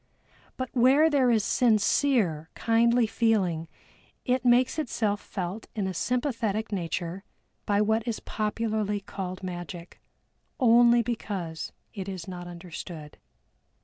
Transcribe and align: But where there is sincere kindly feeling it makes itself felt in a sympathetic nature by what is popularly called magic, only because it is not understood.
But 0.57 0.71
where 0.73 1.11
there 1.11 1.29
is 1.29 1.43
sincere 1.43 2.49
kindly 2.55 3.05
feeling 3.05 3.67
it 4.25 4.43
makes 4.43 4.79
itself 4.79 5.21
felt 5.21 5.67
in 5.75 5.85
a 5.85 5.93
sympathetic 5.93 6.71
nature 6.71 7.23
by 7.67 7.81
what 7.81 8.07
is 8.07 8.19
popularly 8.19 9.01
called 9.01 9.43
magic, 9.43 10.01
only 10.59 11.03
because 11.03 11.71
it 11.93 12.09
is 12.09 12.27
not 12.27 12.47
understood. 12.47 13.19